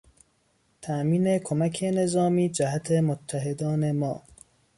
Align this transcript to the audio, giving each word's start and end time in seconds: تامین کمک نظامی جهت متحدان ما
تامین 0.81 1.37
کمک 1.39 1.83
نظامی 1.83 2.49
جهت 2.49 2.91
متحدان 2.91 3.91
ما 3.91 4.23